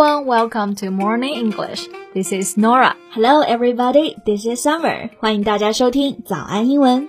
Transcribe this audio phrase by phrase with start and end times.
[0.00, 1.86] everyone, welcome to Morning English.
[2.14, 2.96] This is Nora.
[3.10, 4.16] Hello, everybody.
[4.24, 5.10] This is Summer.
[5.18, 7.06] 欢迎大家收听早安英文。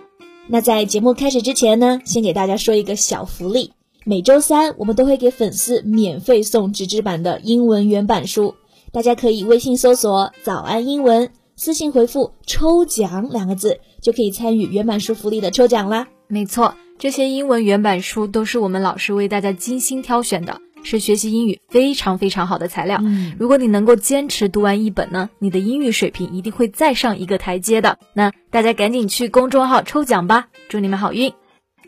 [0.47, 3.71] 那在节目开始之前呢，先给大家说一个小福利。
[4.03, 8.55] 每周三我们都会给粉丝免费送纸质版的英文原版书，
[8.91, 16.09] 大家可以微信搜索“早安英文”，私信回复“抽奖”两个字，就可以参与原版书福利的抽奖啦。
[16.27, 20.59] 没错，这些英文原版书都是我们老师为大家精心挑选的。
[20.82, 22.98] 是学习英语非常非常好的材料。
[23.02, 27.98] 嗯，如果你能够坚持读完一本呢，你的英语水平一定会再上一个台阶的。
[28.14, 31.32] 那大家赶紧去公众号抽奖吧，祝你们好运。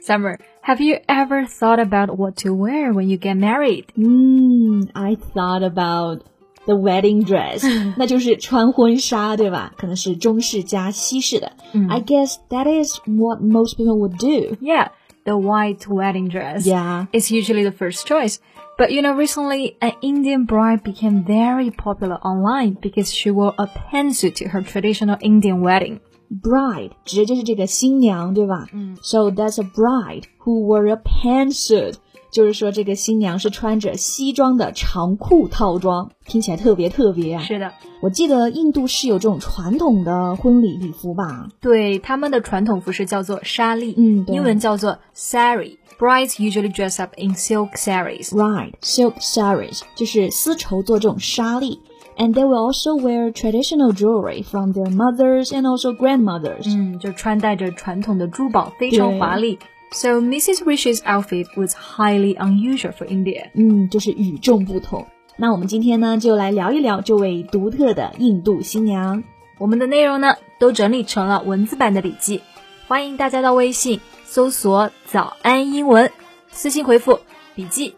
[0.01, 3.85] Summer, have you ever thought about what to wear when you get married?
[3.97, 6.23] 嗯，I thought about
[6.67, 7.65] the wedding dress，
[7.97, 9.73] 那就是穿婚纱，对吧？
[9.77, 11.53] 可能是中式加西式的。
[11.89, 14.57] I guess that is what most people would do.
[14.61, 14.91] Yeah,
[15.25, 16.63] the white wedding dress.
[16.63, 18.37] Yeah, it's usually the first choice.
[18.77, 23.67] But you know, recently an Indian bride became very popular online because she wore a
[23.67, 26.01] pantsuit to her traditional Indian wedding.
[26.31, 28.67] Bride 指的就是这个新娘，对吧？
[28.73, 28.97] 嗯。
[29.03, 31.95] So that's a bride who wore a pantsuit
[32.34, 37.44] 就是说，这个新娘是穿着西装的长裤套装，听起来特别特别啊。
[37.44, 41.48] 是的，我记得印度是有这种传统的婚礼礼服吧？
[41.62, 45.78] 对，他们的传统服饰叫做纱丽，嗯，英文叫做 sari。
[46.00, 48.30] Brides usually dress up in silk saris.
[48.30, 51.80] Right, silk saris 就是丝绸做这种纱丽。
[52.16, 56.66] And they will also wear traditional jewelry from their mothers and also grandmothers.
[56.68, 59.60] 嗯，就穿戴着传统的珠宝，非常华丽。
[59.93, 60.65] so Mrs.
[60.65, 63.51] Rish's outfit was highly unusual for India.
[63.55, 65.07] 嗯，就是与众不同。
[65.37, 69.23] 那我们今天呢，就来聊一聊这位独特的印度新娘。
[69.59, 72.43] 我们的内容呢，都整理成了文字版的笔记，
[72.87, 76.11] 欢迎大家到微信搜索“早安英文”，
[76.51, 77.21] 私信回复“
[77.55, 77.95] 笔记”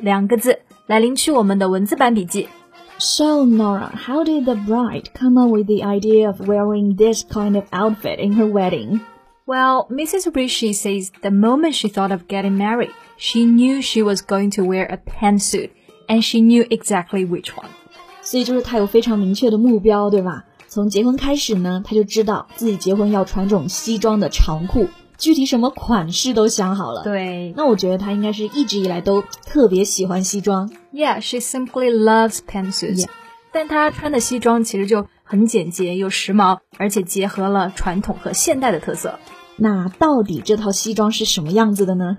[0.00, 2.48] 两个字来领取我们的文字版笔记。
[2.98, 7.64] So Nora, how did the bride come up with the idea of wearing this kind of
[7.70, 9.00] outfit in her wedding?
[9.47, 10.35] Well, Mrs.
[10.35, 14.63] Rishi says the moment she thought of getting married, she knew she was going to
[14.63, 15.69] wear a pantsuit,
[16.07, 17.69] and she knew exactly which one.
[18.23, 20.45] 所以就是她有非常明确的目标，对吧？
[20.67, 24.87] 从结婚开始呢，她就知道自己结婚要穿这种西装的长裤，
[25.19, 27.03] 具体什么款式都想好了。
[27.03, 30.71] 对，那我觉得她应该是一直以来都特别喜欢西装。
[30.91, 33.03] Yeah, she simply loves pantsuits.
[33.03, 33.09] Yeah.
[33.51, 39.19] 但她穿的西装其实就很简洁又时髦，而且结合了传统和现代的特色。
[39.57, 42.17] 那到底这套西装是什么样子的呢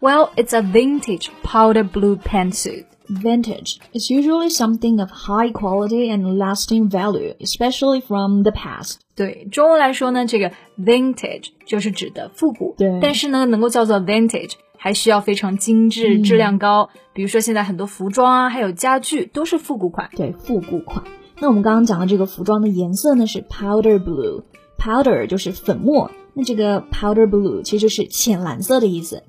[0.00, 2.84] ？Well, it's a vintage powder blue pantsuit.
[3.08, 8.96] Vintage is usually something of high quality and lasting value, especially from the past.
[9.14, 12.74] 对中文来说呢，这个 vintage 就是指的复古。
[12.76, 16.90] 对，但是呢，能够叫做 vintage，还需要非常精致、质量高。
[17.12, 20.10] 比如说现在很多服装啊，还有家具都是复古款。
[20.16, 21.04] 对，复古款。
[21.40, 26.10] 那我们刚刚讲的这个服装的颜色呢是 powder blue，powder 就是粉末。
[26.35, 29.23] 那这个 powder blue 其实就是浅蓝色的意思。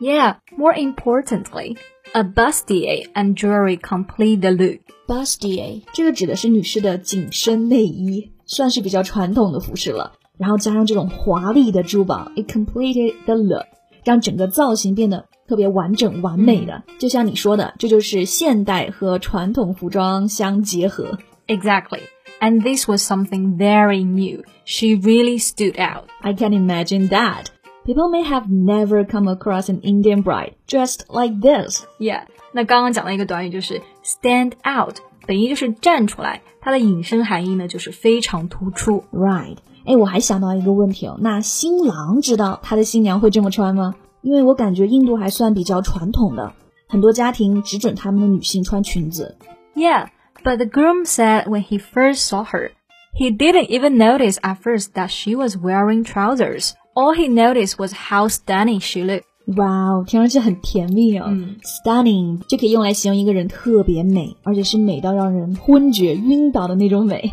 [0.00, 1.76] Yeah, more importantly,
[2.12, 4.80] a bustier and jewelry complete the look.
[5.06, 10.12] Bustier 这个指的是女士的紧身内衣，算是比较传统的服饰了。
[10.36, 13.64] 然后加上这种华丽的珠宝，it completed the look，
[14.04, 16.82] 让整个造型变得特别完整完美的。
[16.98, 21.18] 就像你说的，这就是现代和传统服装相结合。
[21.46, 22.00] Exactly.
[22.40, 24.42] And this was something very new.
[24.64, 26.04] She really stood out.
[26.20, 27.46] I can imagine that.
[27.84, 31.84] People may have never come across an Indian bride dressed like this.
[31.98, 32.24] Yeah.
[32.52, 39.04] 那刚刚讲了一个短语就是 stand out，本意就是站出来，它的引申含义呢就是非常突出。
[39.12, 39.56] Right。
[39.86, 43.94] 哎，我还想到一个问题哦，那新郎知道他的新娘会这么穿吗？
[44.20, 46.52] 因为我感觉印度还算比较传统的，
[46.88, 49.38] 很多家庭只准他们的女性穿裙子。
[49.74, 50.08] Yeah。
[50.42, 52.70] but the groom said when he first saw her,
[53.14, 56.74] he didn't even notice at first that she was wearing trousers.
[56.94, 59.24] All he noticed was how stunning she looked.
[59.56, 61.26] 哇哦，听上去很甜蜜哦。
[61.28, 67.32] 嗯，stunning 就可以用来形容一个人特别美，而且是美到让人昏厥、晕倒的那种美。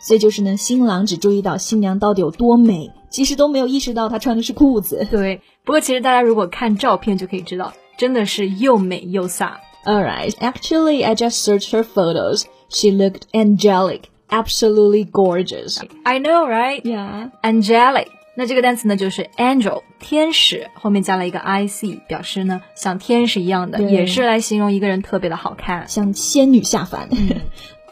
[0.00, 5.06] 所以就是呢，新郎只注意到新娘到底有多美，其实都没有意识到她穿的是裤子。
[5.10, 9.50] 对，不过其实大家如果看照片就可以知道，真的是又美又飒。
[9.86, 12.46] Alright, actually, I just searched her photos.
[12.68, 15.80] She looked angelic, absolutely gorgeous.
[16.04, 16.84] I know, right?
[16.84, 17.30] Yeah.
[17.42, 18.08] Angelic.
[18.34, 27.08] 那这个单词呢，就是 angel 天使，后面加了一个 i c，表示呢像天使一样的，也是来形容一个人特别的好看，像仙女下凡。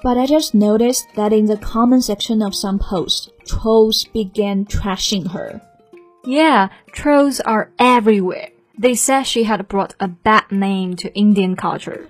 [0.03, 5.29] But I just noticed that in the comment section of some posts, trolls began trashing
[5.29, 5.61] her.
[6.25, 8.49] Yeah, trolls are everywhere.
[8.80, 12.02] They said she had brought a bad name to Indian culture.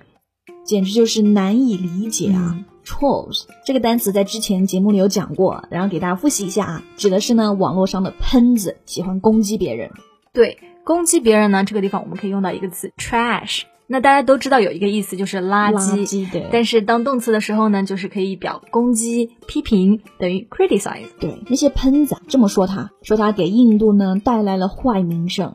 [0.64, 2.64] 简直就是难以理解啊。
[2.84, 9.90] Trolls 这个单词在之前节目里有讲过，然后给大家复习一下啊，指的是呢网络上的喷子，喜欢攻击别人。
[10.32, 13.62] 对，攻击别人呢，这个地方我们可以用到一个词 trash。
[13.88, 16.48] 那大家都知道有一个意思就是垃圾，对。
[16.50, 21.06] 但是当动词的时候呢，就是可以表攻击、批评，等于 criticize。
[21.20, 25.54] 对，那些喷子这么说他，说他给印度呢带来了坏名声。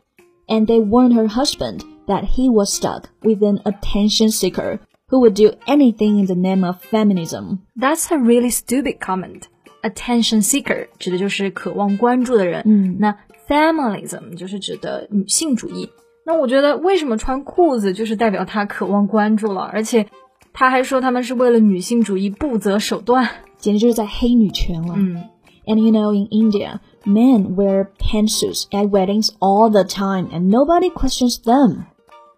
[0.51, 4.79] And they warned her husband that he was stuck with an attention seeker
[5.09, 7.59] who would do anything in the name of feminism.
[7.75, 9.43] That's a really stupid comment.
[9.81, 12.63] Attention seeker 指的就是渴望关注的人。
[12.65, 13.17] 嗯，那
[13.47, 15.89] feminism 就是指的女性主义。
[16.25, 20.07] 那我觉得为什么穿裤子就是代表他渴望关注了，而且
[20.51, 24.95] 他还说他们是为了女性主义不择手段，简直就是在黑女权了。
[24.97, 25.23] 嗯，
[25.65, 31.39] And you know in India, men wear pantsuits at weddings all the time, and nobody questions
[31.43, 31.85] them.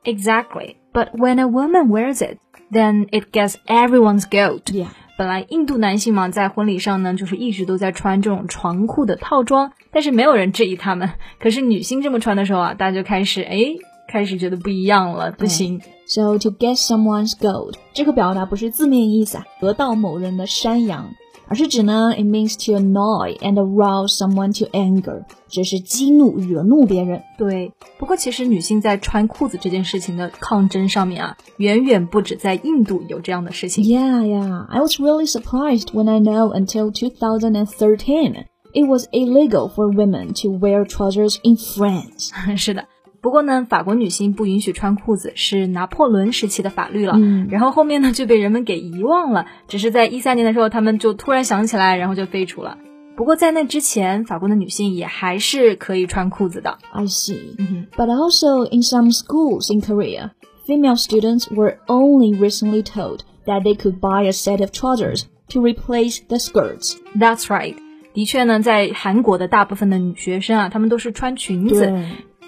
[0.03, 2.39] Exactly, but when a woman wears it,
[2.71, 4.71] then it gets everyone's goat.
[4.71, 4.87] Yeah.
[5.17, 11.09] 本来印度男性嘛，在婚礼上呢，就是一直都在穿这种长裤的套装，但是没有人质疑他们。
[11.41, 13.75] 可是女性这么穿的时候啊，大家就开始哎，
[14.07, 15.81] 开始觉得不一样了，不行。
[16.07, 21.09] So to get someone's gold，这个表达不是字面意思啊，得到某人的山羊。
[21.47, 27.23] 而是指呢，it means to annoy and arouse someone to anger，这是激怒、惹怒别人。
[27.39, 33.83] 对，不过其实女性在穿裤子这件事情的抗争上面啊，远远不止在印度有这样的事情。
[33.83, 34.65] Yeah, yeah.
[34.67, 40.49] I was really surprised when I know until 2013 it was illegal for women to
[40.49, 42.29] wear trousers in France.
[42.55, 42.85] 是的。
[43.24, 47.14] 不过呢，法国女性不允许穿裤子是拿破仑时期的法律了。
[47.16, 52.76] 嗯，然后后面呢就被人们给遗忘了，只是在一三年的时候，他们就突然想起来，然后就废除了。
[53.16, 56.76] 不过在那之前，法国的女性也还是可以穿裤子的。
[56.92, 57.56] I see.
[57.96, 60.32] But also in some schools in Korea,
[60.66, 65.62] female students were only recently told that they could buy a set of trousers to
[65.62, 66.96] replace the skirts.
[67.18, 67.76] That's right.
[68.12, 71.90] 的确呢，在韩国的大部分的女学生啊，她们都是穿裙子。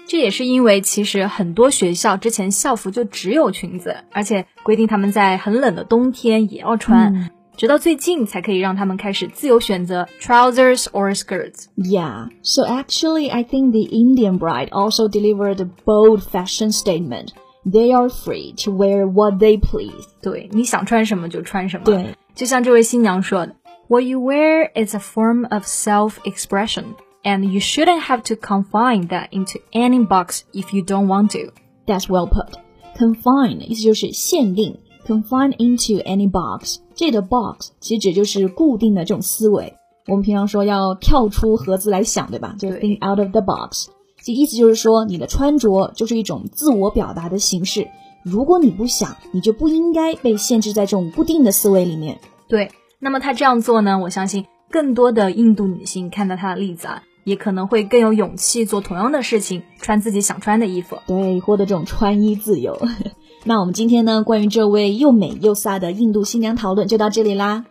[0.06, 11.66] 这也是因为，其实很多学校之前校服就只有裙子，而且规定他们在很冷的冬天也要穿，嗯、直到最近才可以让他们开始自由选择 trousers or skirts.
[11.76, 17.28] Yeah, so actually, I think the Indian bride also delivered a bold fashion statement.
[17.64, 20.08] They are free to wear what they please.
[20.20, 21.84] 对，你想穿什么就穿什么。
[21.84, 23.54] 对，就像这位新娘说的，
[23.88, 26.84] What you wear is a form of self-expression
[27.27, 31.51] And you shouldn't have to confine that into any box if you don't want to.
[31.85, 32.53] That's well put.
[32.97, 36.77] Confine 意思就是限定，confine into any box。
[36.95, 39.73] 这里的 box 其实指就是固定的这种思维。
[40.07, 42.55] 我们平常说要跳出盒子来想，对吧？
[42.57, 43.89] 就 think out of the box。
[44.23, 47.89] 这意思就是说，你的穿着就是一种自我表达的形式。
[48.23, 52.19] 如果你不想，你就不应该被限制在这种固定的思维里面。
[52.47, 53.99] 对，那么他这样做呢？
[53.99, 57.03] 我相信更多的印度女性看到他的例子啊。
[57.27, 62.87] 也可能会更有勇气做同样的事情，穿自己想穿的衣服，对，获得这种穿衣自由。
[63.43, 67.65] 那我们今天呢，关于这位又美又飒的印度新娘讨论就到这里啦。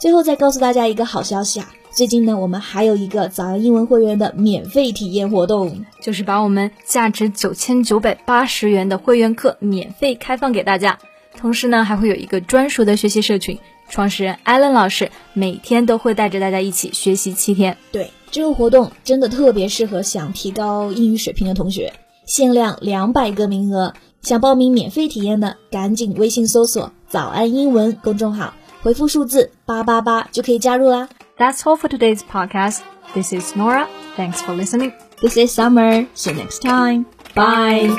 [0.00, 10.98] 最后再告诉大家一个好消息啊，最近呢，我们还有一个早安英文会员的免费体验活动，就是把我们价值九千九百八十元的会员课免费开放给大家，
[11.38, 17.76] 同时呢，还会有一个专属的学习社群，创始人艾伦老师每天都会带着大家一起学习七天。
[17.92, 18.10] 对。
[18.30, 21.92] 这个活动真的特别适合想提高英语水平的同学，
[22.26, 23.92] 限量两百个名额。
[24.22, 28.52] 想报名免费体验的，赶紧微信搜索“早安英文”公众号，
[28.82, 31.08] 回复数字八八八就可以加入啦。
[31.38, 32.80] That's all for today's podcast.
[33.14, 33.86] This is Nora.
[34.16, 34.92] Thanks for listening.
[35.20, 36.06] This is Summer.
[36.16, 37.06] See you next time.
[37.34, 37.96] Bye.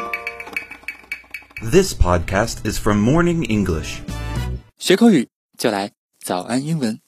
[1.72, 4.00] This podcast is from Morning English.
[4.78, 5.92] 学口语就来
[6.24, 7.00] 早安英文。